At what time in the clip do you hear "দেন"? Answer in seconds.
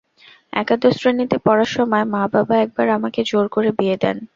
4.03-4.17